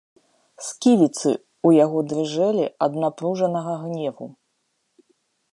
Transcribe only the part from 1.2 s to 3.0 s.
ў яго дрыжэлі ад